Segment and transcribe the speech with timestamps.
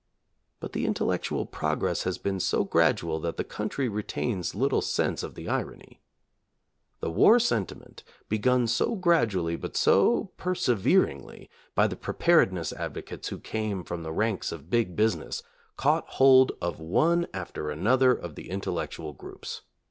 [0.59, 5.21] But the intellectual progress has been so gradual that the country re tains little sense
[5.21, 6.01] of the irony.
[7.01, 13.37] The war senti ment, begun so gradually but so perseveringly by the preparedness advocates who
[13.37, 15.43] came from the ranks of big business,
[15.77, 19.61] caught hold of one after another of the intellectual groups.